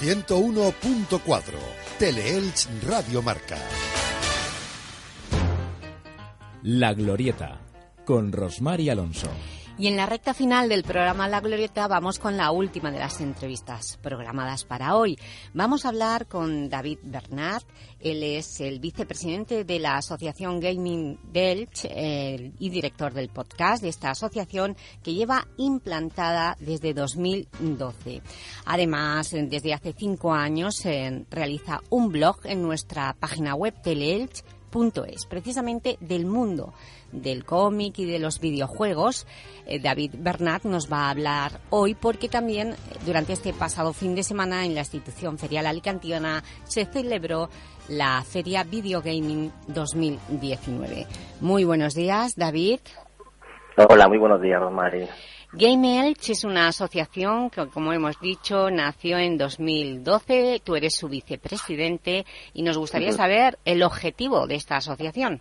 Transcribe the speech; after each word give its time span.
101.4 0.00 1.58
Teleelch 1.98 2.68
Radio 2.86 3.20
Marca. 3.20 3.58
La 6.62 6.94
Glorieta 6.94 7.60
con 8.02 8.32
Rosmar 8.32 8.80
Alonso. 8.88 9.59
Y 9.80 9.86
en 9.86 9.96
la 9.96 10.04
recta 10.04 10.34
final 10.34 10.68
del 10.68 10.82
programa 10.82 11.26
La 11.26 11.40
Glorieta 11.40 11.88
vamos 11.88 12.18
con 12.18 12.36
la 12.36 12.50
última 12.50 12.90
de 12.90 12.98
las 12.98 13.22
entrevistas 13.22 13.98
programadas 14.02 14.66
para 14.66 14.94
hoy. 14.94 15.18
Vamos 15.54 15.86
a 15.86 15.88
hablar 15.88 16.26
con 16.26 16.68
David 16.68 16.98
Bernat, 17.02 17.62
él 17.98 18.22
es 18.22 18.60
el 18.60 18.78
vicepresidente 18.78 19.64
de 19.64 19.78
la 19.78 19.96
Asociación 19.96 20.60
Gaming 20.60 21.18
Delch 21.32 21.86
y 21.86 22.68
director 22.68 23.14
del 23.14 23.30
podcast 23.30 23.82
de 23.82 23.88
esta 23.88 24.10
asociación 24.10 24.76
que 25.02 25.14
lleva 25.14 25.48
implantada 25.56 26.58
desde 26.60 26.92
2012. 26.92 28.20
Además, 28.66 29.30
desde 29.30 29.72
hace 29.72 29.94
cinco 29.96 30.34
años 30.34 30.84
eh, 30.84 31.24
realiza 31.30 31.80
un 31.88 32.10
blog 32.10 32.40
en 32.44 32.60
nuestra 32.60 33.14
página 33.18 33.54
web 33.54 33.72
teleelch.es, 34.70 35.26
precisamente 35.26 35.96
del 36.00 36.26
mundo 36.26 36.72
del 37.12 37.44
cómic 37.44 37.98
y 37.98 38.04
de 38.04 38.18
los 38.18 38.40
videojuegos. 38.40 39.26
Eh, 39.66 39.80
David 39.80 40.12
Bernat 40.18 40.64
nos 40.64 40.90
va 40.90 41.06
a 41.06 41.10
hablar 41.10 41.52
hoy 41.70 41.94
porque 41.94 42.28
también 42.28 42.70
eh, 42.70 42.76
durante 43.04 43.32
este 43.32 43.52
pasado 43.52 43.92
fin 43.92 44.14
de 44.14 44.22
semana 44.22 44.64
en 44.64 44.74
la 44.74 44.80
institución 44.80 45.38
ferial 45.38 45.66
alicantiana 45.66 46.42
se 46.64 46.84
celebró 46.84 47.48
la 47.88 48.22
Feria 48.22 48.62
Video 48.62 49.02
Gaming 49.02 49.50
2019. 49.68 51.06
Muy 51.40 51.64
buenos 51.64 51.94
días, 51.94 52.36
David. 52.36 52.80
Hola, 53.76 54.08
muy 54.08 54.18
buenos 54.18 54.40
días. 54.40 54.60
Game 55.52 56.06
Elch 56.06 56.30
es 56.30 56.44
una 56.44 56.68
asociación 56.68 57.50
que, 57.50 57.66
como 57.66 57.92
hemos 57.92 58.20
dicho, 58.20 58.70
nació 58.70 59.18
en 59.18 59.36
2012. 59.36 60.60
Tú 60.64 60.76
eres 60.76 60.94
su 60.96 61.08
vicepresidente 61.08 62.24
y 62.54 62.62
nos 62.62 62.78
gustaría 62.78 63.10
saber 63.10 63.58
el 63.64 63.82
objetivo 63.82 64.46
de 64.46 64.54
esta 64.54 64.76
asociación. 64.76 65.40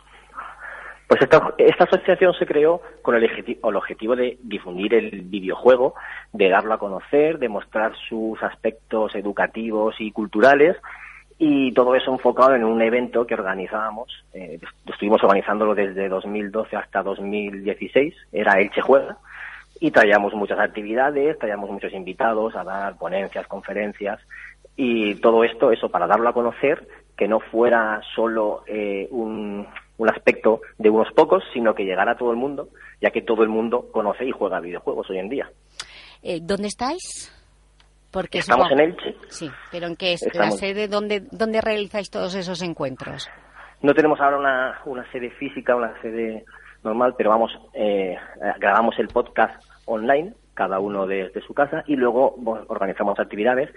Pues 1.07 1.21
esta, 1.21 1.83
asociación 1.83 2.33
se 2.33 2.45
creó 2.45 2.81
con 3.03 3.15
el, 3.15 3.23
objetivo 3.61 4.15
de 4.15 4.37
difundir 4.43 4.95
el 4.95 5.21
videojuego, 5.21 5.93
de 6.33 6.49
darlo 6.49 6.73
a 6.73 6.79
conocer, 6.79 7.37
de 7.37 7.49
mostrar 7.49 7.93
sus 8.07 8.41
aspectos 8.41 9.15
educativos 9.15 9.95
y 9.99 10.11
culturales 10.11 10.75
y 11.39 11.71
todo 11.71 11.95
eso 11.95 12.11
enfocado 12.11 12.53
en 12.53 12.63
un 12.63 12.81
evento 12.81 13.25
que 13.25 13.33
organizábamos, 13.33 14.09
eh, 14.33 14.59
estuvimos 14.85 15.23
organizándolo 15.23 15.73
desde 15.73 16.09
2012 16.09 16.75
hasta 16.75 17.01
2016, 17.01 18.13
era 18.33 18.59
Elche 18.59 18.81
Juega, 18.81 19.17
y 19.79 19.91
traíamos 19.91 20.33
muchas 20.33 20.59
actividades, 20.59 21.37
traíamos 21.39 21.69
muchos 21.69 21.93
invitados 21.93 22.55
a 22.55 22.63
dar 22.63 22.97
ponencias, 22.97 23.47
conferencias, 23.47 24.19
y 24.75 25.15
todo 25.15 25.43
esto, 25.43 25.71
eso 25.71 25.89
para 25.89 26.07
darlo 26.07 26.29
a 26.29 26.33
conocer, 26.33 26.87
que 27.17 27.27
no 27.27 27.39
fuera 27.39 28.01
solo 28.15 28.63
eh, 28.67 29.07
un, 29.11 29.67
un 29.97 30.09
aspecto 30.09 30.61
de 30.77 30.89
unos 30.89 31.11
pocos, 31.13 31.43
sino 31.53 31.75
que 31.75 31.83
llegara 31.83 32.13
a 32.13 32.17
todo 32.17 32.31
el 32.31 32.37
mundo, 32.37 32.69
ya 33.01 33.11
que 33.11 33.21
todo 33.21 33.43
el 33.43 33.49
mundo 33.49 33.87
conoce 33.91 34.25
y 34.25 34.31
juega 34.31 34.59
videojuegos 34.59 35.09
hoy 35.09 35.19
en 35.19 35.29
día. 35.29 35.49
Eh, 36.23 36.39
¿Dónde 36.41 36.67
estáis? 36.67 37.35
Porque 38.11 38.39
Estamos 38.39 38.71
en 38.71 38.79
Elche. 38.79 39.15
Sí, 39.27 39.49
pero 39.71 39.87
¿en 39.87 39.95
qué 39.95 40.13
es 40.13 40.27
la 40.33 40.49
sede? 40.51 40.87
¿dónde, 40.87 41.23
¿Dónde 41.31 41.61
realizáis 41.61 42.09
todos 42.09 42.33
esos 42.35 42.61
encuentros? 42.63 43.29
No 43.81 43.93
tenemos 43.93 44.19
ahora 44.19 44.37
una, 44.37 44.81
una 44.85 45.11
sede 45.11 45.29
física, 45.31 45.75
una 45.75 45.93
sede 46.01 46.43
normal, 46.83 47.15
pero 47.17 47.29
vamos, 47.29 47.51
eh, 47.73 48.17
grabamos 48.59 48.97
el 48.99 49.07
podcast 49.07 49.63
online, 49.85 50.33
cada 50.53 50.79
uno 50.79 51.07
desde 51.07 51.41
su 51.41 51.53
casa, 51.53 51.83
y 51.87 51.95
luego 51.95 52.35
organizamos 52.67 53.19
actividades 53.19 53.69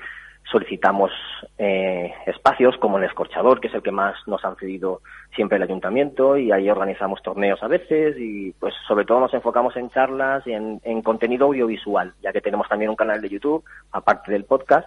solicitamos 0.50 1.11
eh, 1.56 2.12
espacios 2.27 2.77
como 2.78 2.98
el 2.98 3.05
escorchador, 3.05 3.61
que 3.61 3.69
es 3.69 3.75
el 3.75 3.83
que 3.83 3.91
más 3.91 4.17
nos 4.27 4.44
han 4.44 4.56
cedido 4.56 5.00
siempre 5.34 5.56
el 5.56 5.62
ayuntamiento, 5.62 6.37
y 6.37 6.53
ahí 6.53 6.69
organizamos 6.69 7.22
torneos 7.22 7.62
a 7.62 7.69
veces, 7.69 8.16
y 8.19 8.53
pues 8.53 8.75
sobre 8.87 9.05
todo 9.05 9.21
nos 9.21 9.34
enfocamos 9.34 9.76
en 9.76 9.88
charlas 9.91 10.47
y 10.47 10.53
en, 10.53 11.03
contenido 11.03 11.47
audiovisual, 11.47 12.12
ya 12.22 12.32
que 12.32 12.41
tenemos 12.41 12.69
también 12.69 12.91
un 12.91 12.97
canal 12.97 13.21
de 13.21 13.28
YouTube, 13.28 13.65
aparte 13.93 14.32
del 14.32 14.44
podcast, 14.44 14.87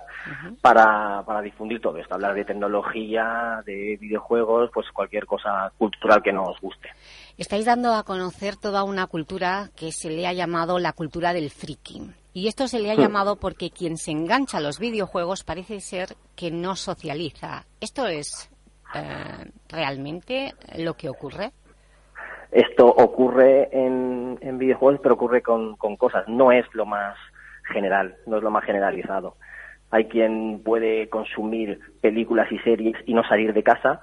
para, 0.61 1.23
para 1.25 1.41
difundir 1.41 1.81
todo 1.81 1.97
esto, 1.97 2.13
hablar 2.13 2.35
de 2.35 2.45
tecnología, 2.45 3.61
de 3.65 3.97
videojuegos, 3.99 4.69
pues 4.73 4.87
cualquier 4.91 5.25
cosa 5.25 5.71
cultural 5.77 6.21
que 6.21 6.33
nos 6.33 6.59
guste. 6.61 6.89
Estáis 7.37 7.65
dando 7.65 7.93
a 7.93 8.03
conocer 8.03 8.55
toda 8.55 8.83
una 8.83 9.07
cultura 9.07 9.69
que 9.75 9.91
se 9.91 10.09
le 10.09 10.25
ha 10.25 10.31
llamado 10.31 10.79
la 10.79 10.93
cultura 10.93 11.33
del 11.33 11.49
freaking. 11.49 12.13
Y 12.33 12.47
esto 12.47 12.67
se 12.69 12.79
le 12.79 12.91
ha 12.91 12.95
hmm. 12.95 12.99
llamado 12.99 13.35
porque 13.35 13.71
quien 13.71 13.97
se 13.97 14.11
engancha 14.11 14.59
a 14.59 14.61
los 14.61 14.79
videojuegos 14.79 15.43
parece 15.43 15.81
ser 15.81 16.15
que 16.37 16.49
no 16.49 16.75
socializa. 16.77 17.65
¿Esto 17.81 18.07
es 18.07 18.49
eh, 18.93 19.51
realmente 19.67 20.53
lo 20.77 20.93
que 20.93 21.09
ocurre? 21.09 21.51
Esto 22.51 22.87
ocurre 22.87 23.67
en, 23.73 24.57
videojuegos, 24.57 25.01
pero 25.03 25.15
ocurre 25.15 25.41
con, 25.41 25.75
cosas. 25.75 26.25
No 26.29 26.53
es 26.53 26.65
lo 26.73 26.85
más 26.85 27.17
general, 27.63 28.15
no 28.27 28.37
es 28.37 28.43
lo 28.43 28.49
más 28.49 28.63
generalizado. 28.63 29.35
Hay 29.91 30.05
quien 30.05 30.61
puede 30.63 31.09
consumir 31.09 31.81
películas 31.99 32.49
y 32.49 32.59
series 32.59 32.95
y 33.05 33.13
no 33.13 33.27
salir 33.27 33.53
de 33.53 33.63
casa 33.63 33.99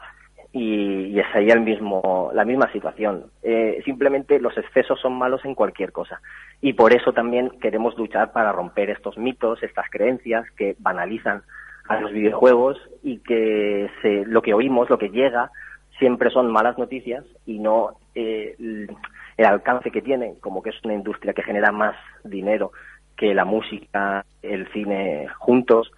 y, 0.53 1.19
es 1.19 1.27
ahí 1.35 1.49
el 1.49 1.61
mismo, 1.61 2.31
la 2.35 2.45
misma 2.45 2.71
situación. 2.73 3.25
Eh, 3.43 3.81
simplemente 3.85 4.39
los 4.39 4.57
excesos 4.59 5.01
son 5.01 5.15
malos 5.15 5.45
en 5.45 5.55
cualquier 5.55 5.93
cosa. 5.93 6.21
Y 6.61 6.75
por 6.75 6.93
eso 6.95 7.13
también 7.13 7.51
queremos 7.61 7.97
luchar 7.97 8.33
para 8.33 8.53
romper 8.53 8.91
estos 8.91 9.17
mitos, 9.17 9.63
estas 9.63 9.89
creencias 9.91 10.45
que 10.57 10.77
banalizan 10.79 11.43
a 11.89 12.01
los 12.01 12.13
videojuegos 12.13 12.79
y 13.03 13.19
que 13.19 13.91
se, 14.03 14.25
lo 14.27 14.43
que 14.43 14.55
oímos, 14.55 14.91
lo 14.91 14.99
que 14.99 15.11
llega, 15.11 15.51
siempre 15.99 16.31
son 16.31 16.51
malas 16.51 16.79
noticias 16.79 17.25
y 17.47 17.59
no 17.59 17.97
eh, 18.15 18.55
el, 18.59 18.97
alcance 19.45 19.91
que 19.91 20.03
tiene, 20.03 20.35
como 20.41 20.63
que 20.63 20.71
es 20.71 20.85
una 20.85 20.95
industria 20.95 21.33
que 21.33 21.43
genera 21.43 21.73
más 21.73 21.97
dinero 22.25 22.73
que 23.17 23.35
la 23.35 23.45
música, 23.45 24.25
el 24.43 24.71
cine 24.73 25.29
juntos. 25.39 25.91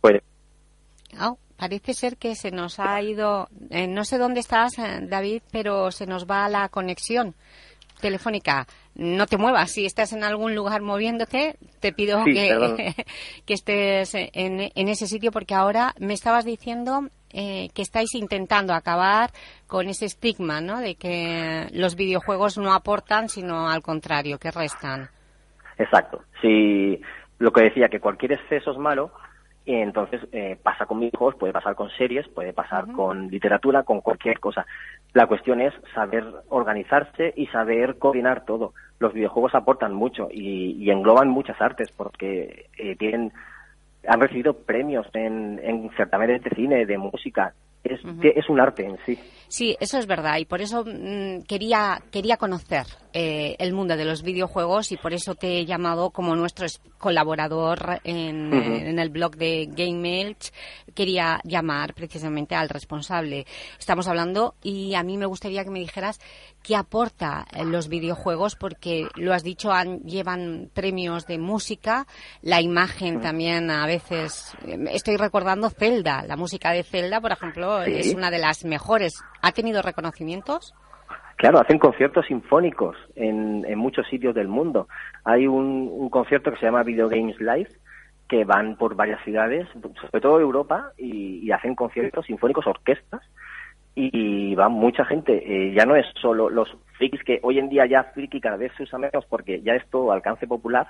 Pues, 0.00 0.22
Parece 1.56 1.94
ser 1.94 2.16
que 2.16 2.34
se 2.34 2.50
nos 2.50 2.80
ha 2.80 3.00
ido... 3.00 3.48
Eh, 3.70 3.86
no 3.86 4.04
sé 4.04 4.18
dónde 4.18 4.40
estás, 4.40 4.78
eh, 4.78 5.00
David, 5.02 5.42
pero 5.50 5.90
se 5.90 6.06
nos 6.06 6.26
va 6.26 6.48
la 6.48 6.68
conexión 6.68 7.34
telefónica. 8.02 8.66
No 8.94 9.26
te 9.26 9.38
muevas. 9.38 9.70
Si 9.70 9.86
estás 9.86 10.12
en 10.12 10.24
algún 10.24 10.54
lugar 10.54 10.82
moviéndote, 10.82 11.56
te 11.80 11.92
pido 11.92 12.22
que, 12.24 12.94
que, 13.46 13.54
estés 13.54 14.14
en, 14.14 14.88
ese 14.88 15.06
sitio 15.06 15.32
porque 15.32 15.54
ahora 15.54 15.94
me 15.98 16.12
estabas 16.12 16.44
diciendo 16.44 17.08
eh, 17.30 17.70
que 17.74 17.80
estáis 17.80 18.14
intentando 18.14 18.74
acabar 18.74 19.30
con 19.66 19.88
ese 19.88 20.04
estigma, 20.04 20.60
¿no? 20.60 20.80
De 20.80 20.96
que 20.96 21.68
los 21.72 21.96
videojuegos 21.96 22.58
no 22.58 22.74
aportan, 22.74 23.30
sino 23.30 23.70
al 23.70 23.80
contrario, 23.80 24.38
que 24.38 24.50
restan. 24.50 25.08
Exacto. 25.78 26.22
Si 26.42 27.00
lo 27.38 27.52
que 27.52 27.62
decía, 27.64 27.88
que 27.88 28.00
cualquier 28.00 28.32
exceso 28.32 28.72
es 28.72 28.78
malo, 28.78 29.10
y 29.64 29.74
entonces 29.74 30.20
eh, 30.32 30.58
pasa 30.62 30.86
con 30.86 31.00
videojuegos, 31.00 31.36
puede 31.36 31.52
pasar 31.52 31.74
con 31.74 31.90
series, 31.90 32.26
puede 32.28 32.52
pasar 32.52 32.90
con 32.92 33.28
literatura, 33.28 33.84
con 33.84 34.00
cualquier 34.00 34.40
cosa. 34.40 34.66
La 35.12 35.26
cuestión 35.26 35.60
es 35.60 35.72
saber 35.94 36.24
organizarse 36.48 37.32
y 37.36 37.46
saber 37.46 37.98
coordinar 37.98 38.44
todo. 38.44 38.74
Los 38.98 39.12
videojuegos 39.12 39.54
aportan 39.54 39.94
mucho 39.94 40.28
y, 40.32 40.90
engloban 40.90 41.28
muchas 41.28 41.60
artes 41.60 41.90
porque 41.96 42.66
eh, 42.76 42.96
tienen 42.96 43.32
han 44.08 44.20
recibido 44.20 44.54
premios 44.54 45.06
en, 45.14 45.60
en 45.62 45.88
certámenes 45.96 46.42
de 46.42 46.50
cine, 46.50 46.86
de 46.86 46.98
música, 46.98 47.54
es, 47.84 48.00
es 48.22 48.48
un 48.48 48.60
arte 48.60 48.84
en 48.84 48.98
sí. 49.04 49.18
Sí, 49.52 49.76
eso 49.80 49.98
es 49.98 50.06
verdad 50.06 50.38
y 50.38 50.46
por 50.46 50.62
eso 50.62 50.82
mm, 50.82 51.42
quería, 51.42 52.02
quería 52.10 52.38
conocer 52.38 52.86
eh, 53.12 53.54
el 53.58 53.74
mundo 53.74 53.98
de 53.98 54.06
los 54.06 54.22
videojuegos 54.22 54.90
y 54.92 54.96
por 54.96 55.12
eso 55.12 55.34
te 55.34 55.58
he 55.58 55.66
llamado 55.66 56.08
como 56.08 56.34
nuestro 56.34 56.66
colaborador 56.96 58.00
en, 58.04 58.54
en 58.54 58.98
el 58.98 59.10
blog 59.10 59.36
de 59.36 59.68
Game 59.70 60.34
Quería 60.94 61.40
llamar 61.44 61.92
precisamente 61.92 62.54
al 62.54 62.70
responsable. 62.70 63.46
Estamos 63.78 64.08
hablando 64.08 64.54
y 64.62 64.94
a 64.94 65.02
mí 65.02 65.18
me 65.18 65.26
gustaría 65.26 65.64
que 65.64 65.70
me 65.70 65.80
dijeras 65.80 66.18
qué 66.62 66.74
aporta 66.74 67.46
eh, 67.52 67.64
los 67.64 67.88
videojuegos 67.88 68.56
porque 68.56 69.08
lo 69.16 69.34
has 69.34 69.42
dicho, 69.42 69.70
han, 69.72 70.00
llevan 70.00 70.70
premios 70.72 71.26
de 71.26 71.38
música, 71.38 72.06
la 72.40 72.62
imagen 72.62 73.20
también 73.20 73.70
a 73.70 73.86
veces, 73.86 74.54
eh, 74.66 74.78
estoy 74.92 75.16
recordando 75.16 75.68
Zelda, 75.68 76.24
la 76.26 76.36
música 76.36 76.70
de 76.70 76.84
Zelda, 76.84 77.20
por 77.20 77.32
ejemplo, 77.32 77.82
es 77.82 78.14
una 78.14 78.30
de 78.30 78.38
las 78.38 78.64
mejores. 78.64 79.14
¿Ha 79.42 79.52
tenido 79.52 79.82
reconocimientos? 79.82 80.74
Claro, 81.36 81.60
hacen 81.60 81.78
conciertos 81.78 82.26
sinfónicos 82.26 82.96
en, 83.16 83.64
en 83.66 83.78
muchos 83.78 84.06
sitios 84.08 84.34
del 84.34 84.48
mundo. 84.48 84.88
Hay 85.24 85.46
un, 85.46 85.88
un 85.90 86.08
concierto 86.08 86.52
que 86.52 86.58
se 86.58 86.66
llama 86.66 86.84
Video 86.84 87.08
Games 87.08 87.40
Live, 87.40 87.68
que 88.28 88.44
van 88.44 88.76
por 88.76 88.94
varias 88.94 89.22
ciudades, 89.24 89.66
sobre 89.72 90.20
todo 90.20 90.40
Europa, 90.40 90.92
y, 90.96 91.40
y 91.44 91.50
hacen 91.50 91.74
conciertos 91.74 92.26
sinfónicos, 92.26 92.66
orquestas, 92.66 93.22
y 93.94 94.54
va 94.54 94.68
mucha 94.68 95.04
gente. 95.04 95.42
Eh, 95.44 95.74
ya 95.74 95.84
no 95.84 95.96
es 95.96 96.06
solo 96.20 96.48
los 96.48 96.74
frikis, 96.96 97.22
que 97.24 97.40
hoy 97.42 97.58
en 97.58 97.68
día 97.68 97.86
ya 97.86 98.04
friki 98.14 98.40
cada 98.40 98.56
vez 98.56 98.72
se 98.76 98.84
usa 98.84 98.98
menos 98.98 99.26
porque 99.26 99.60
ya 99.62 99.74
es 99.74 99.86
todo 99.90 100.12
alcance 100.12 100.46
popular 100.46 100.86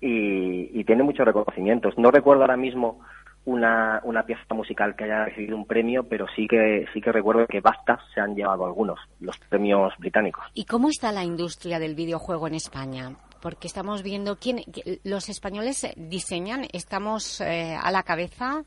y, 0.00 0.84
tiene 0.84 1.02
muchos 1.02 1.26
reconocimientos. 1.26 1.98
No 1.98 2.10
recuerdo 2.10 2.42
ahora 2.42 2.56
mismo 2.56 3.00
una, 3.46 4.00
una 4.04 4.24
pieza 4.24 4.54
musical 4.54 4.94
que 4.94 5.04
haya 5.04 5.24
recibido 5.24 5.56
un 5.56 5.66
premio, 5.66 6.02
pero 6.02 6.26
sí 6.34 6.46
que 6.46 6.86
sí 6.92 7.00
que 7.00 7.12
recuerdo 7.12 7.46
que 7.46 7.60
basta 7.60 7.98
se 8.12 8.20
han 8.20 8.34
llevado 8.34 8.66
algunos, 8.66 8.98
los 9.20 9.38
premios 9.48 9.94
británicos. 9.98 10.44
¿Y 10.52 10.64
cómo 10.64 10.88
está 10.88 11.12
la 11.12 11.24
industria 11.24 11.78
del 11.78 11.94
videojuego 11.94 12.48
en 12.48 12.54
España? 12.54 13.16
Porque 13.40 13.68
estamos 13.68 14.02
viendo 14.02 14.36
quién 14.36 14.60
los 15.04 15.28
españoles 15.28 15.86
diseñan, 15.96 16.66
estamos 16.72 17.40
eh, 17.40 17.76
a 17.80 17.90
la 17.92 18.02
cabeza 18.02 18.64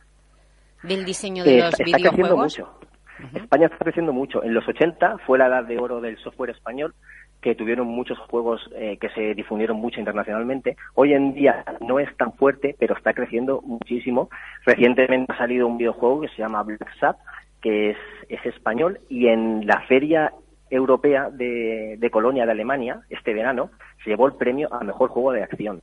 del 0.84 1.04
diseño 1.04 1.44
de 1.44 1.58
los 1.58 1.72
está 1.72 1.84
videojuegos. 1.84 2.56
Creciendo 2.56 2.72
mucho. 2.72 2.90
España 3.34 3.66
está 3.66 3.78
creciendo 3.80 4.14
mucho. 4.14 4.44
En 4.44 4.54
los 4.54 4.66
80 4.66 5.18
fue 5.26 5.38
la 5.38 5.48
edad 5.48 5.66
de 5.66 5.78
oro 5.78 6.00
del 6.00 6.18
software 6.20 6.52
español 6.52 6.96
que 7.42 7.56
tuvieron 7.56 7.88
muchos 7.88 8.18
juegos 8.20 8.70
eh, 8.76 8.98
que 8.98 9.10
se 9.10 9.34
difundieron 9.34 9.78
mucho 9.78 10.00
internacionalmente. 10.00 10.76
Hoy 10.96 11.14
en 11.14 11.34
día 11.34 11.64
no 11.80 12.00
es 12.00 12.16
tan 12.18 12.34
fuerte, 12.34 12.76
pero 12.78 12.96
está 12.96 13.14
creciendo 13.14 13.62
muchísimo. 13.62 14.30
Recientemente 14.66 15.32
ha 15.32 15.38
salido 15.38 15.68
un 15.68 15.78
videojuego 15.78 16.22
que 16.22 16.28
se 16.30 16.38
llama 16.38 16.64
Black 16.64 16.94
Sap, 17.00 17.18
que 17.62 17.92
es, 17.92 17.98
es 18.28 18.46
español, 18.46 19.00
y 19.10 19.28
en 19.28 19.66
la 19.66 19.82
Feria 19.82 20.34
Europea 20.70 21.30
de, 21.30 21.98
de 21.98 22.10
Colonia 22.10 22.46
de 22.46 22.52
Alemania, 22.52 23.02
este 23.10 23.34
verano, 23.34 23.72
se 24.04 24.10
llevó 24.10 24.28
el 24.28 24.34
premio 24.34 24.68
a 24.74 24.84
Mejor 24.84 25.10
Juego 25.10 25.32
de 25.32 25.44
Acción. 25.44 25.82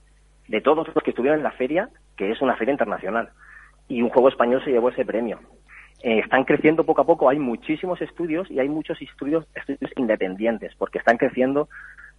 De 0.49 0.61
todos 0.61 0.87
los 0.95 1.03
que 1.03 1.11
estuvieron 1.11 1.41
en 1.41 1.45
la 1.45 1.51
feria, 1.53 1.89
que 2.17 2.31
es 2.31 2.41
una 2.41 2.57
feria 2.57 2.73
internacional. 2.73 3.31
Y 3.89 4.03
un 4.03 4.11
juego 4.11 4.29
español 4.29 4.63
se 4.65 4.71
llevó 4.71 4.91
ese 4.91 5.05
premio. 5.05 5.41
Eh, 6.03 6.19
están 6.19 6.45
creciendo 6.45 6.85
poco 6.85 7.01
a 7.01 7.07
poco. 7.07 7.29
Hay 7.29 7.39
muchísimos 7.39 8.01
estudios 8.01 8.51
y 8.51 8.61
hay 8.61 8.69
muchos 8.69 9.01
estudios, 9.01 9.47
estudios 9.55 9.91
independientes, 9.97 10.75
porque 10.77 10.99
están 10.99 11.17
creciendo 11.17 11.69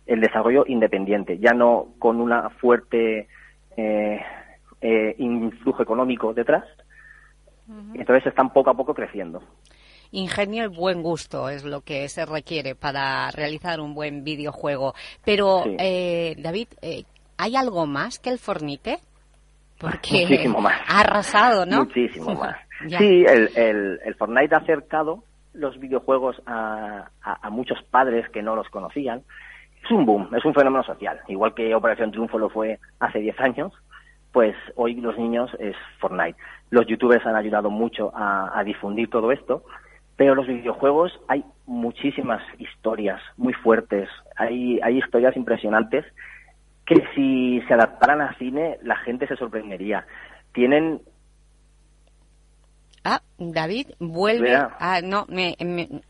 el 0.05 0.21
desarrollo 0.21 0.65
independiente, 0.67 1.37
ya 1.37 1.53
no 1.53 1.89
con 1.99 2.19
una 2.21 2.49
fuerte 2.49 3.27
eh, 3.75 4.21
eh, 4.81 5.15
influjo 5.17 5.83
económico 5.83 6.33
detrás. 6.33 6.63
Entonces 7.93 8.25
están 8.27 8.53
poco 8.53 8.69
a 8.69 8.73
poco 8.73 8.93
creciendo. 8.93 9.43
Ingenio 10.11 10.63
y 10.63 10.67
buen 10.67 11.03
gusto 11.03 11.49
es 11.49 11.65
lo 11.65 11.81
que 11.81 12.07
se 12.07 12.25
requiere 12.25 12.75
para 12.75 13.29
realizar 13.31 13.81
un 13.81 13.93
buen 13.93 14.23
videojuego. 14.23 14.93
Pero, 15.25 15.65
David, 15.65 16.67
¿hay 17.37 17.55
algo 17.57 17.85
más 17.85 18.19
que 18.19 18.29
el 18.29 18.39
Fornite? 18.39 18.99
Porque 19.77 20.21
Muchísimo 20.21 20.61
más. 20.61 20.81
ha 20.87 21.01
arrasado, 21.01 21.65
¿no? 21.65 21.79
Muchísimo 21.79 22.33
más. 22.35 22.55
Sí, 22.97 23.25
el, 23.25 23.49
el, 24.03 24.15
Fortnite 24.15 24.55
ha 24.55 24.59
acercado 24.59 25.23
los 25.53 25.79
videojuegos 25.79 26.41
a, 26.45 27.09
a, 27.21 27.49
muchos 27.49 27.81
padres 27.83 28.29
que 28.29 28.43
no 28.43 28.55
los 28.55 28.69
conocían. 28.69 29.23
Es 29.83 29.89
un 29.91 30.05
boom, 30.05 30.29
es 30.35 30.45
un 30.45 30.53
fenómeno 30.53 30.83
social. 30.83 31.19
Igual 31.27 31.53
que 31.53 31.73
Operación 31.73 32.11
Triunfo 32.11 32.37
lo 32.37 32.49
fue 32.49 32.79
hace 32.99 33.19
10 33.19 33.39
años, 33.39 33.73
pues 34.31 34.55
hoy 34.75 34.95
los 34.95 35.17
niños 35.17 35.49
es 35.59 35.75
Fortnite. 35.99 36.37
Los 36.69 36.85
youtubers 36.85 37.25
han 37.25 37.35
ayudado 37.35 37.69
mucho 37.69 38.11
a, 38.15 38.51
a 38.57 38.63
difundir 38.63 39.09
todo 39.09 39.31
esto, 39.31 39.63
pero 40.15 40.35
los 40.35 40.47
videojuegos 40.47 41.19
hay 41.27 41.43
muchísimas 41.65 42.41
historias 42.59 43.21
muy 43.37 43.53
fuertes, 43.53 44.09
hay, 44.35 44.79
hay 44.81 44.97
historias 44.97 45.35
impresionantes 45.35 46.05
que 46.85 47.03
si 47.13 47.61
se 47.67 47.73
adaptaran 47.73 48.21
a 48.21 48.33
cine 48.35 48.77
la 48.81 48.95
gente 48.97 49.27
se 49.27 49.35
sorprendería. 49.35 50.05
Tienen 50.53 51.01
Ah, 53.09 53.21
David, 53.37 53.87
vuelve. 53.99 54.53
Ah, 54.53 54.99
no, 55.01 55.25
me, 55.29 55.55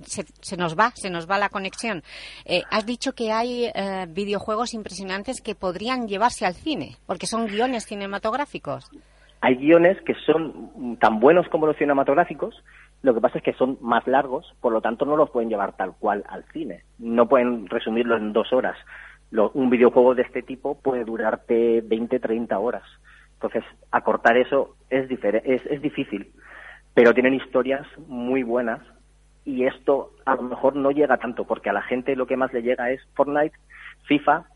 se, 0.01 0.57
nos 0.57 0.75
va, 0.75 0.89
se 0.95 1.11
nos 1.11 1.29
va 1.29 1.37
la 1.37 1.49
conexión. 1.49 2.01
Eh, 2.43 2.63
has 2.71 2.87
dicho 2.87 3.13
que 3.13 3.31
hay 3.31 3.65
eh, 3.65 4.07
videojuegos 4.09 4.73
impresionantes 4.73 5.39
que 5.39 5.53
podrían 5.53 6.07
llevarse 6.07 6.47
al 6.47 6.55
cine, 6.55 6.95
porque 7.05 7.27
son 7.27 7.45
guiones 7.45 7.85
cinematográficos. 7.85 8.89
Hay 9.41 9.57
guiones 9.57 10.01
que 10.07 10.15
son 10.25 10.97
tan 10.99 11.19
buenos 11.19 11.47
como 11.49 11.67
los 11.67 11.77
cinematográficos, 11.77 12.55
lo 13.03 13.13
que 13.13 13.21
pasa 13.21 13.37
es 13.37 13.43
que 13.43 13.53
son 13.53 13.77
más 13.79 14.07
largos, 14.07 14.51
por 14.59 14.73
lo 14.73 14.81
tanto 14.81 15.05
no 15.05 15.15
los 15.15 15.29
pueden 15.29 15.49
llevar 15.49 15.77
tal 15.77 15.93
cual 15.99 16.23
al 16.27 16.45
cine. 16.45 16.81
No 16.97 17.29
pueden 17.29 17.67
resumirlo 17.67 18.17
en 18.17 18.33
dos 18.33 18.51
horas. 18.51 18.75
un 19.31 19.69
videojuego 19.69 20.15
de 20.15 20.23
este 20.23 20.41
tipo 20.41 20.81
puede 20.81 21.03
durarte 21.03 21.81
20, 21.81 22.19
30 22.19 22.57
horas. 22.57 22.85
Entonces, 23.33 23.63
acortar 23.91 24.35
eso 24.35 24.77
es, 24.89 25.07
es, 25.11 25.63
es 25.67 25.81
difícil 25.83 26.33
pero 26.97 27.13
tienen 27.13 27.35
historias 27.35 27.85
muy 28.07 28.41
buenas 28.41 28.81
y 29.45 29.67
esto 29.67 30.13
a 30.25 30.33
lo 30.33 30.41
mejor 30.41 30.75
no 30.75 30.89
llega 30.89 31.17
tanto 31.17 31.45
porque 31.45 31.69
a 31.69 31.73
la 31.73 31.83
gente 31.83 32.15
lo 32.15 32.25
que 32.25 32.35
más 32.35 32.51
le 32.53 32.63
llega 32.63 32.89
es 32.89 32.99
Fortnite, 33.13 33.55
FIFA, 34.07 34.47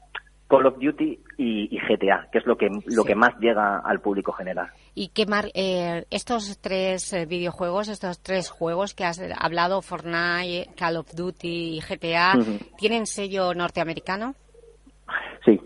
Call 0.48 0.66
of 0.66 0.80
Duty 0.80 1.20
y, 1.38 1.78
GTA, 1.78 2.30
que 2.32 2.40
es 2.40 2.48
lo 2.48 2.58
que 2.58 2.68
lo 2.88 3.04
que 3.04 3.14
más 3.14 3.38
llega 3.40 3.78
al 3.78 4.02
público 4.02 4.32
general. 4.32 4.72
Y 4.96 5.10
que 5.10 5.28
eh, 5.54 6.06
estos 6.10 6.60
tres 6.60 7.14
eh, 7.14 7.28
videojuegos, 7.28 7.90
estos 7.90 8.24
tres 8.24 8.50
juegos 8.50 8.96
que 8.96 9.06
has 9.06 9.22
hablado, 9.40 9.84
Fortnite, 9.84 10.72
Call 10.76 10.98
of 10.98 11.14
Duty 11.14 11.78
y 11.78 11.80
GTA, 11.80 12.40
¿tienen 12.80 13.06
sello 13.06 13.54
norteamericano? 13.54 14.34
Sí, 15.46 15.62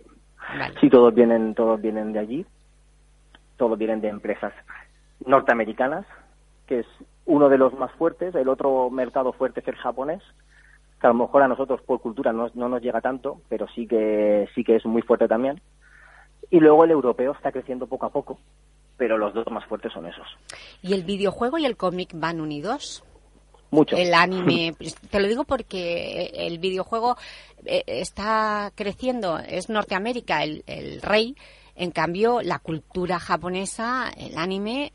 sí, 0.82 0.90
todos 0.90 1.16
vienen 1.16 1.56
todos 1.56 1.82
vienen 1.82 2.12
de 2.12 2.20
allí, 2.20 2.46
todos 3.56 3.80
vienen 3.80 4.02
de 4.02 4.10
empresas 4.10 4.52
norteamericanas 5.26 6.06
que 6.66 6.80
es 6.80 6.88
uno 7.26 7.50
de 7.50 7.58
los 7.58 7.74
más 7.74 7.92
fuertes. 7.94 8.36
El 8.36 8.50
otro 8.50 8.90
mercado 8.90 9.34
fuerte 9.34 9.60
es 9.60 9.68
el 9.68 9.76
japonés, 9.76 10.22
que 11.00 11.08
a 11.08 11.10
lo 11.10 11.16
mejor 11.16 11.42
a 11.44 11.48
nosotros 11.48 11.82
por 11.82 12.02
cultura 12.02 12.32
no, 12.34 12.50
nos 12.54 12.82
llega 12.82 13.02
tanto, 13.02 13.42
pero 13.50 13.68
sí 13.70 13.88
que, 13.88 14.48
sí 14.56 14.64
que 14.64 14.76
es 14.76 14.86
muy 14.86 15.02
fuerte 15.02 15.28
también. 15.28 15.62
Y 16.50 16.60
luego 16.60 16.84
el 16.84 16.92
europeo 16.92 17.32
está 17.32 17.52
creciendo 17.52 17.88
poco 17.88 18.06
a 18.06 18.12
poco, 18.12 18.40
pero 18.98 19.18
los 19.18 19.34
dos 19.34 19.50
más 19.52 19.66
fuertes 19.66 19.92
son 19.94 20.06
esos. 20.06 20.28
¿Y 20.82 20.94
el 20.94 21.04
videojuego 21.04 21.58
y 21.58 21.66
el 21.66 21.76
cómic 21.76 22.12
van 22.14 22.40
unidos? 22.40 23.04
Mucho. 23.72 23.96
El 23.98 24.14
anime, 24.14 24.74
pues, 24.78 24.96
te 24.96 25.20
lo 25.20 25.28
digo 25.28 25.44
porque 25.44 26.32
el 26.34 26.60
videojuego 26.60 27.18
eh, 27.66 27.84
está 27.88 28.72
creciendo, 28.76 29.40
es 29.40 29.70
Norteamérica 29.70 30.44
el, 30.44 30.64
el 30.68 31.02
rey, 31.02 31.36
en 31.76 31.92
cambio 31.92 32.42
la 32.42 32.60
cultura 32.60 33.20
japonesa, 33.20 34.10
el 34.16 34.38
anime, 34.38 34.94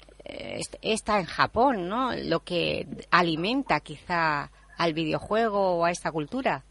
está 0.82 1.18
en 1.18 1.26
Japón, 1.26 1.88
¿no? 1.88 2.10
Lo 2.14 2.40
que 2.40 2.86
alimenta 3.10 3.80
quizá 3.80 4.50
al 4.78 4.92
videojuego 4.94 5.76
o 5.76 5.84
a 5.84 5.90
esta 5.90 6.10
cultura. 6.10 6.62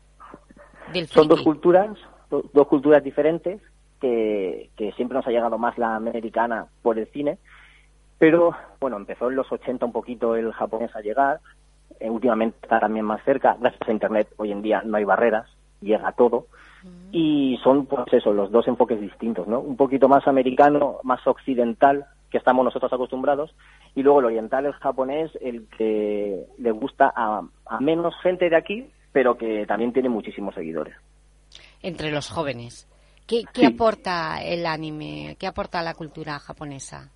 Del 0.94 1.08
Son 1.08 1.28
dos 1.28 1.42
culturas, 1.42 1.96
dos 2.30 2.68
culturas 2.68 3.04
diferentes, 3.04 3.62
que, 4.00 4.70
siempre 4.96 5.18
nos 5.18 5.28
ha 5.28 5.32
llegado 5.32 5.58
más 5.58 5.78
la 5.78 5.96
americana 5.96 6.68
por 6.82 6.98
el 6.98 7.08
cine, 7.08 7.38
pero 8.18 8.56
bueno, 8.80 8.98
empezó 8.98 9.30
en 9.30 9.36
los 9.36 9.52
80 9.52 9.86
un 9.86 9.92
poquito 9.92 10.36
el 10.36 10.52
japonés 10.54 10.96
a 10.96 11.02
llegar, 11.02 11.40
eh, 12.00 12.10
últimamente 12.10 12.58
está 12.62 12.80
también 12.80 13.06
más 13.06 13.24
cerca, 13.24 13.58
gracias 13.60 13.88
a 13.88 13.92
Internet 13.92 14.30
hoy 14.38 14.52
en 14.52 14.62
día 14.62 14.82
no 14.84 14.98
hay 14.98 15.04
barreras, 15.04 15.48
llega 15.82 16.12
todo, 16.14 16.48
y 17.12 17.60
son 17.64 17.86
pues 17.86 18.06
eso, 18.12 18.34
los 18.34 18.52
dos 18.52 18.68
enfoques 18.68 19.02
distintos, 19.02 19.48
¿no? 19.48 19.60
Un 19.60 19.76
poquito 19.76 20.08
más 20.08 20.28
americano, 20.28 20.98
más 21.04 21.26
occidental, 21.28 22.06
que 22.30 22.38
estamos 22.38 22.64
nosotros 22.64 22.92
acostumbrados, 22.94 23.54
y 23.96 24.04
luego 24.04 24.20
el 24.20 24.26
oriental, 24.28 24.66
el 24.66 24.74
japonés, 24.74 25.32
el 25.42 25.68
que 25.78 26.46
le 26.58 26.72
gusta 26.72 27.12
a, 27.16 27.42
menos 27.80 28.14
gente 28.22 28.50
de 28.50 28.56
aquí, 28.56 28.90
pero 29.12 29.38
que 29.38 29.66
también 29.66 29.94
tiene 29.94 30.10
muchísimos 30.10 30.54
seguidores. 30.56 30.96
Entre 31.82 32.12
los 32.12 32.30
jóvenes. 32.30 32.88
¿Qué, 33.26 33.44
qué 33.54 33.68
aporta 33.68 34.44
el 34.44 34.66
anime? 34.66 35.36
¿Qué 35.40 35.48
aporta 35.48 35.82
la 35.82 35.94
cultura 35.94 36.40
japonesa? 36.40 37.12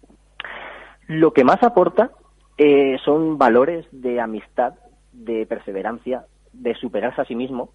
Lo 1.07 1.33
que 1.33 1.43
más 1.43 1.61
aporta 1.63 2.11
eh, 2.57 2.97
son 3.03 3.37
valores 3.37 3.85
de 3.91 4.21
amistad, 4.21 4.73
de 5.11 5.45
perseverancia, 5.45 6.25
de 6.51 6.75
superarse 6.75 7.21
a 7.21 7.25
sí 7.25 7.35
mismo. 7.35 7.71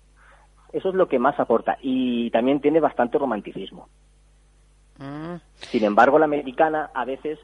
Eso 0.72 0.90
es 0.90 0.94
lo 0.94 1.08
que 1.08 1.18
más 1.18 1.38
aporta. 1.40 1.78
Y 1.82 2.30
también 2.30 2.60
tiene 2.60 2.80
bastante 2.80 3.18
romanticismo. 3.18 3.88
Mm. 4.98 5.36
Sin 5.54 5.84
embargo, 5.84 6.18
la 6.18 6.26
americana 6.26 6.90
a 6.94 7.04
veces 7.04 7.38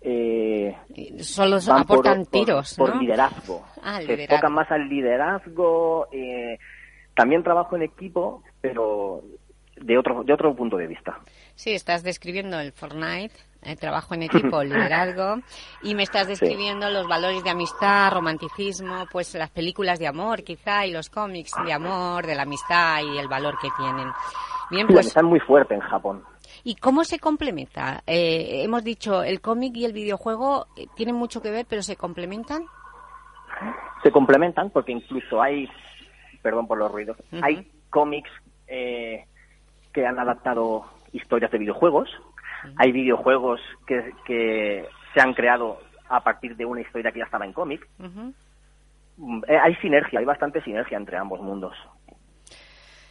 eh, 0.00 0.74
solo 1.20 1.58
aportan 1.70 2.24
tiros 2.26 2.74
por, 2.74 2.96
liderazgo. 2.96 3.64
Ah, 3.82 4.00
se 4.00 4.22
enfocan 4.22 4.52
más 4.52 4.70
al 4.70 4.88
liderazgo 4.88 6.08
eh, 6.10 6.58
también 7.14 7.42
trabajo 7.42 7.76
en 7.76 7.82
equipo 7.82 8.42
pero 8.62 9.22
de 9.76 9.98
otro 9.98 10.22
de 10.24 10.32
otro 10.32 10.54
punto 10.54 10.78
de 10.78 10.86
vista. 10.86 11.18
Sí 11.54 11.72
estás 11.72 12.02
describiendo 12.02 12.58
el 12.60 12.72
Fortnite 12.72 13.34
el 13.62 13.78
trabajo 13.78 14.14
en 14.14 14.22
equipo 14.22 14.62
liderazgo 14.64 15.42
y 15.82 15.94
me 15.94 16.04
estás 16.04 16.28
describiendo 16.28 16.88
los 16.88 17.06
valores 17.06 17.44
de 17.44 17.50
amistad 17.50 18.10
romanticismo 18.10 19.06
pues 19.12 19.34
las 19.34 19.50
películas 19.50 19.98
de 19.98 20.06
amor 20.06 20.42
quizá 20.42 20.86
y 20.86 20.92
los 20.92 21.10
cómics 21.10 21.52
de 21.66 21.74
amor 21.74 22.26
de 22.26 22.36
la 22.36 22.42
amistad 22.42 23.02
y 23.02 23.18
el 23.18 23.28
valor 23.28 23.58
que 23.60 23.68
tienen. 23.76 24.08
Bien 24.70 24.86
pues 24.86 25.08
están 25.08 25.26
muy 25.26 25.40
fuerte 25.40 25.74
en 25.74 25.80
Japón 25.80 26.22
¿Y 26.64 26.76
cómo 26.76 27.04
se 27.04 27.18
complementa? 27.18 28.02
Eh, 28.06 28.62
hemos 28.64 28.84
dicho, 28.84 29.22
el 29.22 29.40
cómic 29.40 29.76
y 29.76 29.84
el 29.84 29.92
videojuego 29.92 30.66
eh, 30.76 30.86
tienen 30.94 31.14
mucho 31.14 31.40
que 31.40 31.50
ver, 31.50 31.66
pero 31.68 31.82
¿se 31.82 31.96
complementan? 31.96 32.64
Se 34.02 34.10
complementan 34.10 34.70
porque 34.70 34.92
incluso 34.92 35.42
hay, 35.42 35.68
perdón 36.42 36.66
por 36.66 36.78
los 36.78 36.90
ruidos, 36.90 37.16
hay 37.42 37.70
cómics 37.90 38.30
eh, 38.66 39.26
que 39.92 40.06
han 40.06 40.18
adaptado 40.18 40.84
historias 41.12 41.50
de 41.50 41.58
videojuegos, 41.58 42.08
hay 42.76 42.92
videojuegos 42.92 43.60
que, 43.86 44.12
que 44.24 44.86
se 45.14 45.20
han 45.20 45.34
creado 45.34 45.78
a 46.08 46.20
partir 46.22 46.56
de 46.56 46.64
una 46.64 46.80
historia 46.80 47.12
que 47.12 47.20
ya 47.20 47.24
estaba 47.24 47.44
en 47.44 47.52
cómic. 47.52 47.86
Mm, 49.16 49.42
eh, 49.48 49.58
hay 49.58 49.74
sinergia, 49.76 50.18
hay 50.18 50.24
bastante 50.24 50.62
sinergia 50.62 50.96
entre 50.96 51.16
ambos 51.16 51.40
mundos. 51.40 51.76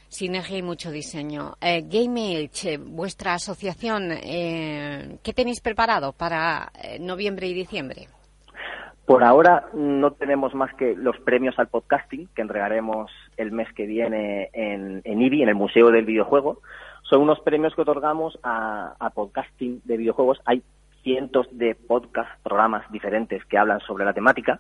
Sinergia 0.10 0.58
y 0.58 0.64
mucho 0.64 0.90
diseño. 0.90 1.54
Eh, 1.62 1.84
Game 1.88 2.50
vuestra 2.80 3.36
asociación, 3.36 4.12
eh, 4.12 5.20
¿qué 5.24 5.34
tenéis 5.34 5.62
preparado 5.62 6.14
para 6.14 6.72
eh, 6.84 6.98
noviembre 7.00 7.48
y 7.48 7.54
diciembre? 7.54 8.08
Por 9.06 9.24
ahora 9.24 9.68
no 9.74 10.12
tenemos 10.12 10.56
más 10.56 10.74
que 10.74 10.96
los 10.96 11.18
premios 11.20 11.58
al 11.60 11.68
podcasting 11.68 12.28
que 12.36 12.42
entregaremos 12.42 13.12
el 13.38 13.52
mes 13.52 13.72
que 13.74 13.86
viene 13.86 14.50
en, 14.52 15.02
en 15.04 15.22
IBI, 15.22 15.44
en 15.44 15.50
el 15.50 15.56
Museo 15.56 15.92
del 15.92 16.06
Videojuego. 16.06 16.60
Son 17.04 17.22
unos 17.22 17.40
premios 17.42 17.76
que 17.76 17.82
otorgamos 17.82 18.40
a, 18.42 18.96
a 19.00 19.10
podcasting 19.12 19.82
de 19.86 19.98
videojuegos. 19.98 20.42
Hay 20.46 20.64
cientos 21.04 21.48
de 21.52 21.76
podcast, 21.76 22.30
programas 22.42 22.84
diferentes 22.92 23.46
que 23.46 23.60
hablan 23.60 23.80
sobre 23.82 24.06
la 24.06 24.14
temática 24.14 24.60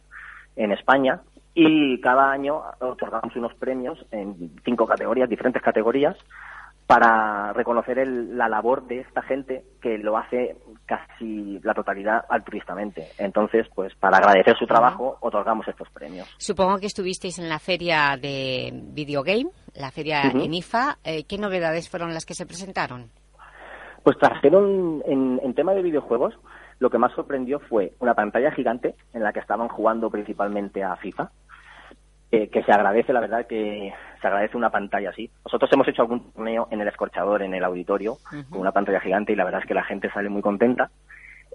en 0.55 0.71
España 0.71 1.21
y 1.53 1.99
cada 2.01 2.31
año 2.31 2.61
otorgamos 2.79 3.35
unos 3.35 3.53
premios 3.55 4.05
en 4.11 4.51
cinco 4.63 4.85
categorías, 4.85 5.29
diferentes 5.29 5.61
categorías, 5.61 6.15
para 6.89 7.53
reconocer 7.53 8.07
la 8.07 8.49
labor 8.49 8.87
de 8.87 9.01
esta 9.01 9.21
gente 9.21 9.63
que 9.79 9.99
lo 9.99 10.17
hace 10.17 10.57
casi 10.87 11.59
la 11.61 11.75
totalidad 11.75 12.25
altruistamente. 12.27 13.09
Entonces, 13.19 13.67
pues 13.75 13.93
para 13.93 14.17
agradecer 14.17 14.57
su 14.57 14.65
trabajo, 14.65 15.17
otorgamos 15.21 15.67
estos 15.67 15.87
premios. 15.91 16.27
Supongo 16.39 16.79
que 16.79 16.87
estuvisteis 16.87 17.37
en 17.37 17.47
la 17.47 17.59
feria 17.59 18.17
de 18.19 18.71
Videogame, 18.73 19.51
la 19.75 19.91
feria 19.91 20.23
en 20.23 20.51
IFA. 20.51 20.97
Eh, 21.03 21.25
¿Qué 21.25 21.37
novedades 21.37 21.87
fueron 21.87 22.11
las 22.11 22.25
que 22.25 22.33
se 22.33 22.47
presentaron? 22.47 23.11
Pues 24.01 24.17
trajeron 24.17 25.03
en, 25.05 25.39
en 25.43 25.53
tema 25.53 25.75
de 25.75 25.83
videojuegos, 25.83 26.33
lo 26.79 26.89
que 26.89 26.97
más 26.97 27.13
sorprendió 27.13 27.59
fue 27.59 27.93
una 27.99 28.13
pantalla 28.13 28.51
gigante 28.51 28.95
en 29.13 29.23
la 29.23 29.33
que 29.33 29.39
estaban 29.39 29.67
jugando 29.67 30.09
principalmente 30.09 30.83
a 30.83 30.95
FIFA, 30.95 31.29
que 32.31 32.63
se 32.63 32.71
agradece, 32.71 33.11
la 33.11 33.21
verdad, 33.21 33.47
que 33.47 33.91
se 34.21 34.27
agradece 34.27 34.55
una 34.55 34.69
pantalla 34.69 35.09
así. 35.09 35.29
Nosotros 35.45 35.69
hemos 35.73 35.87
hecho 35.87 36.03
algún 36.03 36.31
torneo 36.31 36.67
en 36.71 36.79
el 36.81 36.87
escorchador, 36.87 37.41
en 37.41 37.53
el 37.53 37.63
auditorio, 37.63 38.17
con 38.49 38.61
una 38.61 38.71
pantalla 38.71 38.99
gigante 38.99 39.33
y 39.33 39.35
la 39.35 39.45
verdad 39.45 39.61
es 39.61 39.67
que 39.67 39.73
la 39.73 39.83
gente 39.83 40.11
sale 40.11 40.29
muy 40.29 40.41
contenta. 40.41 40.89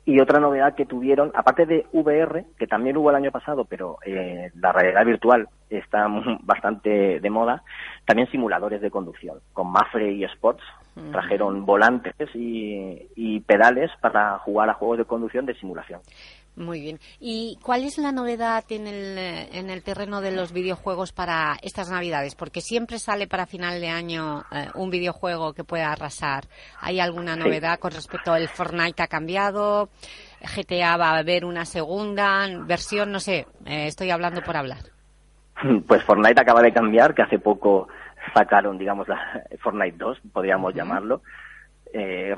Y 0.07 0.21
otra 0.21 0.39
novedad 0.39 0.75
que 0.75 0.85
tuvieron, 0.85 1.33
aparte 1.35 1.65
de 1.65 1.87
VR, 1.93 2.45
que 2.59 2.67
también 2.67 2.97
hubo 2.97 3.09
el 3.09 3.17
año 3.17 3.31
pasado, 3.31 3.65
pero 3.65 3.97
eh, 4.05 4.51
la 4.55 4.71
realidad 4.71 5.07
virtual 5.07 5.49
está 5.71 6.07
bastante 6.43 7.21
de 7.21 7.31
moda, 7.31 7.63
también 8.05 8.31
simuladores 8.31 8.83
de 8.83 8.91
conducción. 8.91 9.39
Con 9.53 9.71
Mafre 9.71 10.13
y 10.13 10.25
Sports 10.25 10.63
trajeron 11.11 11.67
volantes 11.67 12.15
y, 12.35 13.09
y 13.17 13.41
pedales 13.41 13.91
para 14.01 14.39
jugar 14.39 14.71
a 14.71 14.75
juegos 14.75 14.99
de 14.99 15.05
conducción 15.05 15.47
de 15.47 15.55
simulación. 15.55 16.01
Muy 16.57 16.81
bien. 16.81 17.01
¿Y 17.19 17.59
cuál 17.63 17.83
es 17.83 17.99
la 17.99 18.13
novedad 18.13 18.65
en 18.69 18.87
el, 18.87 19.19
en 19.19 19.71
el 19.71 19.83
terreno 19.83 20.21
de 20.21 20.31
los 20.31 20.53
videojuegos 20.53 21.13
para 21.13 21.57
estas 21.63 21.91
Navidades? 21.91 22.37
Porque 22.37 22.61
siempre 22.61 23.01
sale 23.01 23.27
para 23.27 23.47
final 23.47 23.81
de 23.81 23.89
año 23.89 24.45
eh, 24.53 24.69
un 24.75 24.89
videojuego 24.91 25.53
que 25.53 25.65
pueda 25.65 25.91
arrasar. 25.91 26.45
¿Hay 26.81 27.01
alguna 27.01 27.35
novedad 27.35 27.81
con 27.81 27.91
respecto 27.91 28.33
al 28.33 28.47
Fortnite 28.49 29.03
ha 29.03 29.09
cambiado? 29.09 29.89
GTA 30.41 30.97
va 30.97 31.11
a 31.11 31.19
haber 31.19 31.45
una 31.45 31.65
segunda 31.65 32.47
versión, 32.67 33.11
no 33.11 33.19
sé, 33.19 33.47
eh, 33.67 33.87
estoy 33.87 34.11
hablando 34.11 34.43
por 34.43 34.57
hablar. 34.57 34.79
Pues 35.87 36.03
Fortnite 36.03 36.41
acaba 36.41 36.63
de 36.63 36.73
cambiar, 36.73 37.15
que 37.15 37.23
hace 37.23 37.39
poco 37.39 37.89
sacaron, 38.33 38.79
digamos, 38.79 39.09
la 39.09 39.43
Fortnite 39.61 39.99
2, 39.99 40.21
podríamos 40.33 40.75
llamarlo. 40.75 41.23
Eh, 41.93 42.35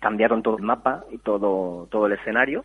cambiaron 0.00 0.42
todo 0.42 0.56
el 0.56 0.62
mapa 0.62 1.04
y 1.10 1.18
todo, 1.18 1.88
todo 1.90 2.06
el 2.06 2.12
escenario 2.12 2.64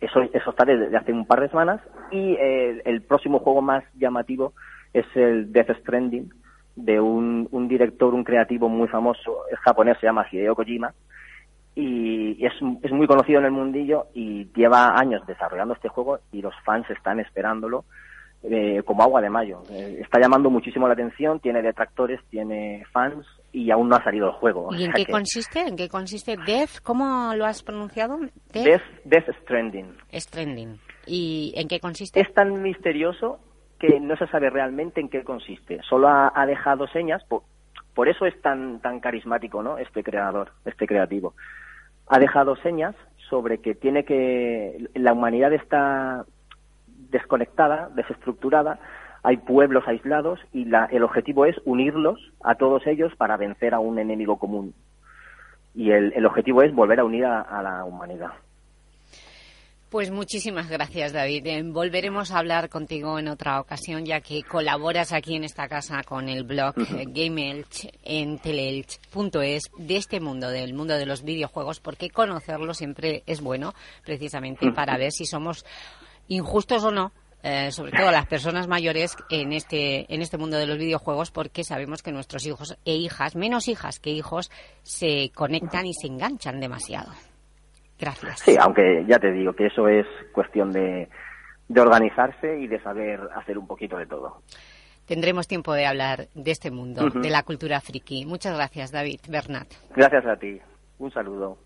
eso, 0.00 0.22
eso 0.32 0.50
está 0.50 0.64
desde 0.64 0.96
hace 0.96 1.12
un 1.12 1.26
par 1.26 1.40
de 1.40 1.48
semanas. 1.48 1.80
Y 2.10 2.34
eh, 2.34 2.82
el 2.84 3.02
próximo 3.02 3.38
juego 3.40 3.62
más 3.62 3.84
llamativo 3.94 4.54
es 4.92 5.04
el 5.14 5.52
Death 5.52 5.78
Stranding, 5.80 6.32
de 6.76 7.00
un, 7.00 7.48
un 7.50 7.68
director, 7.68 8.14
un 8.14 8.24
creativo 8.24 8.68
muy 8.68 8.88
famoso, 8.88 9.42
es 9.50 9.58
japonés, 9.60 9.98
se 10.00 10.06
llama 10.06 10.26
Hideo 10.30 10.54
Kojima, 10.54 10.94
y 11.74 12.44
es, 12.44 12.52
es 12.82 12.90
muy 12.90 13.06
conocido 13.06 13.38
en 13.38 13.46
el 13.46 13.52
mundillo 13.52 14.06
y 14.14 14.50
lleva 14.54 14.98
años 14.98 15.24
desarrollando 15.26 15.74
este 15.74 15.88
juego 15.88 16.18
y 16.32 16.42
los 16.42 16.54
fans 16.64 16.88
están 16.90 17.20
esperándolo 17.20 17.84
eh, 18.42 18.82
como 18.84 19.02
agua 19.02 19.20
de 19.20 19.28
mayo. 19.28 19.62
Eh, 19.70 19.98
está 20.00 20.18
llamando 20.18 20.48
muchísimo 20.50 20.86
la 20.86 20.94
atención, 20.94 21.40
tiene 21.40 21.60
detractores, 21.60 22.20
tiene 22.30 22.84
fans 22.92 23.26
y 23.52 23.70
aún 23.70 23.88
no 23.88 23.96
ha 23.96 24.04
salido 24.04 24.28
el 24.28 24.32
juego. 24.32 24.68
¿Y 24.72 24.84
en 24.84 24.92
qué 24.92 25.04
consiste? 25.06 25.60
¿En 25.60 25.76
qué 25.76 25.88
consiste 25.88 26.36
Death? 26.46 26.80
¿Cómo 26.82 27.34
lo 27.34 27.44
has 27.44 27.62
pronunciado? 27.62 28.18
Death, 28.52 28.82
Death, 29.04 29.28
Stranding. 29.42 29.94
Stranding. 30.12 30.78
¿Y 31.06 31.52
en 31.56 31.68
qué 31.68 31.80
consiste? 31.80 32.20
Es 32.20 32.32
tan 32.32 32.62
misterioso 32.62 33.40
que 33.78 34.00
no 34.00 34.16
se 34.16 34.26
sabe 34.28 34.50
realmente 34.50 35.00
en 35.00 35.08
qué 35.08 35.22
consiste. 35.22 35.80
Solo 35.88 36.08
ha, 36.08 36.46
dejado 36.46 36.86
señas, 36.88 37.22
por, 37.24 37.42
por, 37.94 38.08
eso 38.08 38.26
es 38.26 38.40
tan, 38.42 38.80
tan 38.80 39.00
carismático 39.00 39.62
¿no? 39.62 39.78
este 39.78 40.02
creador, 40.02 40.52
este 40.64 40.86
creativo. 40.86 41.34
Ha 42.06 42.18
dejado 42.18 42.56
señas 42.56 42.94
sobre 43.28 43.58
que 43.58 43.74
tiene 43.74 44.04
que... 44.04 44.88
La 44.94 45.12
humanidad 45.12 45.52
está 45.52 46.24
desconectada, 47.10 47.90
desestructurada, 47.94 48.78
hay 49.22 49.36
pueblos 49.36 49.84
aislados 49.86 50.40
y 50.52 50.64
la, 50.64 50.86
el 50.86 51.02
objetivo 51.02 51.44
es 51.44 51.56
unirlos 51.64 52.18
a 52.42 52.54
todos 52.54 52.86
ellos 52.86 53.12
para 53.16 53.36
vencer 53.36 53.74
a 53.74 53.80
un 53.80 53.98
enemigo 53.98 54.38
común. 54.38 54.74
Y 55.74 55.90
el, 55.90 56.12
el 56.14 56.26
objetivo 56.26 56.62
es 56.62 56.74
volver 56.74 57.00
a 57.00 57.04
unir 57.04 57.26
a, 57.26 57.62
la 57.62 57.84
humanidad. 57.84 58.30
Pues 59.90 60.10
muchísimas 60.10 60.70
gracias, 60.70 61.12
David. 61.12 61.46
Eh, 61.46 61.62
volveremos 61.64 62.30
a 62.30 62.38
hablar 62.38 62.68
contigo 62.68 63.18
en 63.18 63.26
otra 63.26 63.60
ocasión, 63.60 64.04
ya 64.04 64.20
que 64.20 64.42
colaboras 64.44 65.12
aquí 65.12 65.34
en 65.34 65.42
esta 65.42 65.68
casa 65.68 66.02
con 66.04 66.28
el 66.28 66.44
blog 66.44 66.74
uh 66.78 66.84
en 68.04 68.38
teleelch.es 68.38 69.62
de 69.78 69.96
este 69.96 70.20
mundo, 70.20 70.48
del 70.48 70.74
mundo 70.74 70.94
de 70.94 71.06
los 71.06 71.24
videojuegos, 71.24 71.80
porque 71.80 72.08
conocerlo 72.08 72.72
siempre 72.72 73.24
es 73.26 73.40
bueno, 73.40 73.72
precisamente 74.04 74.70
para 74.72 74.96
ver 74.96 75.10
si 75.10 75.24
somos 75.24 75.64
injustos 76.30 76.84
o 76.84 76.90
no 76.90 77.12
eh, 77.42 77.70
sobre 77.70 77.92
todo 77.92 78.10
las 78.10 78.26
personas 78.26 78.68
mayores 78.68 79.16
en 79.30 79.52
este, 79.52 80.12
en 80.12 80.20
este 80.20 80.36
mundo 80.36 80.58
de 80.58 80.66
los 80.66 80.76
videojuegos 80.76 81.30
porque 81.30 81.64
sabemos 81.64 82.02
que 82.02 82.12
nuestros 82.12 82.44
hijos 82.46 82.78
e 82.84 82.94
hijas, 82.94 83.34
menos 83.34 83.68
hijas 83.68 83.98
que 83.98 84.10
hijos, 84.10 84.50
se 84.82 85.30
conectan 85.34 85.86
y 85.86 85.94
se 85.94 86.08
enganchan 86.08 86.60
demasiado. 86.60 87.10
Gracias. 87.98 88.40
Sí, 88.40 88.56
aunque 88.60 89.04
ya 89.08 89.18
te 89.18 89.32
digo 89.32 89.54
que 89.54 89.66
eso 89.66 89.88
es 89.88 90.06
cuestión 90.32 90.70
de, 90.72 91.08
de 91.68 91.80
organizarse 91.80 92.58
y 92.58 92.66
de 92.66 92.78
saber 92.82 93.20
hacer 93.34 93.56
un 93.56 93.66
poquito 93.66 93.96
de 93.96 94.06
todo. 94.06 94.42
Tendremos 95.06 95.48
tiempo 95.48 95.72
de 95.72 95.86
hablar 95.86 96.28
de 96.34 96.50
este 96.50 96.70
mundo, 96.70 97.08
de 97.08 97.30
la 97.30 97.42
cultura 97.42 97.80
friki. 97.80 98.26
Muchas 98.26 98.54
gracias, 98.54 98.92
David 98.92 99.20
Bernat. 99.28 99.66
Gracias 99.96 100.26
a 100.26 100.36
ti. 100.36 100.60
Un 100.98 101.10
saludo. 101.10 101.58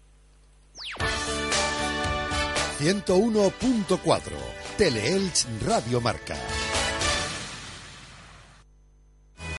101.4 2.78 4.32
Teleelch 4.76 5.46
Radio 5.64 6.00
Marca. 6.00 6.63